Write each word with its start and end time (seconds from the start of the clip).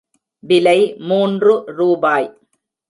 விலை 0.43 0.95
மூன்று 0.99 1.63
ரூபாய். 1.65 2.29